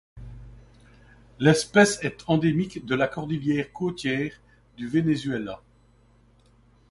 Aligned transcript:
L'espèce 1.37 2.03
est 2.03 2.23
endémique 2.25 2.87
de 2.87 2.95
la 2.95 3.07
cordillère 3.07 3.71
côtière 3.71 4.33
du 4.75 4.87
Venezuela. 4.87 5.61